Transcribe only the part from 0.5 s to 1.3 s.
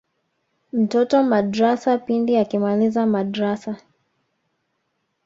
mtoto